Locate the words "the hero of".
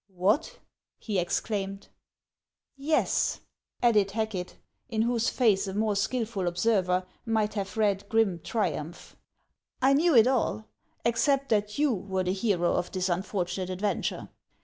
12.23-12.91